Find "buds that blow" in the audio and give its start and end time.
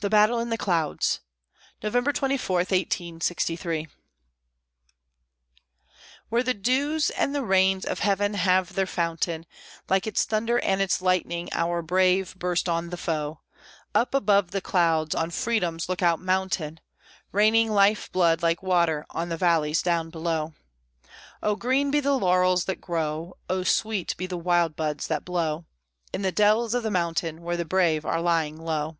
24.74-25.64